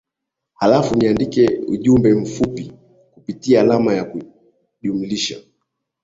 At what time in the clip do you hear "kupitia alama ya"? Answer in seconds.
3.11-4.05